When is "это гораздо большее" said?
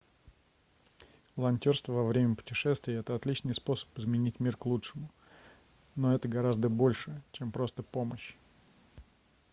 6.15-7.21